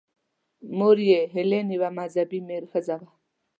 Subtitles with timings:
[0.77, 2.39] مور یې هیلین یوه مذهبي
[2.71, 3.07] ښځه وه.